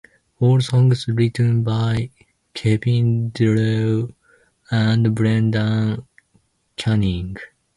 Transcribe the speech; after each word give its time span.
All 0.39 0.59
songs 0.61 1.07
written 1.07 1.61
by 1.61 2.09
Kevin 2.55 3.29
Drew 3.35 4.11
and 4.71 5.13
Brendan 5.13 6.07
Canning. 6.75 7.37